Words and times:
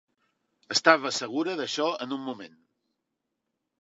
Estava 0.75 1.11
segura 1.19 1.55
d'això 1.59 1.87
en 2.07 2.17
un 2.17 2.27
moment. 2.31 2.57